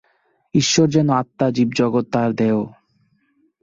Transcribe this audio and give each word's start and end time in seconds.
ঈশ্বর 0.55 0.87
যেন 0.89 1.07
আত্মা, 1.13 1.45
জীব-জগৎ 1.51 2.05
তাঁহার 2.11 2.31
দেহ। 2.35 2.55